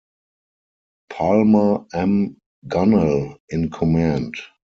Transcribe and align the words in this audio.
Palmer 1.11 1.85
M. 1.93 2.35
Gunnell 2.67 3.37
in 3.49 3.69
command. 3.69 4.33